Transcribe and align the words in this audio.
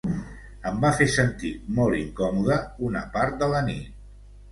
Em 0.69 0.77
va 0.85 0.89
fa 1.01 1.05
sentir 1.15 1.51
molt 1.79 1.97
incòmode 1.99 2.57
una 2.89 3.03
part 3.19 3.37
de 3.43 3.51
la 3.53 3.61
nit. 3.69 3.93